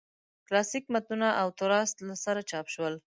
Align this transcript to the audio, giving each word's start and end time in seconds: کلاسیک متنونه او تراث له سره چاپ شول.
کلاسیک 0.47 0.83
متنونه 0.93 1.29
او 1.41 1.47
تراث 1.59 1.89
له 2.07 2.15
سره 2.25 2.41
چاپ 2.49 2.67
شول. 2.73 2.93